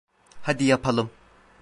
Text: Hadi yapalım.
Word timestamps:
Hadi 0.41 0.63
yapalım. 0.63 1.09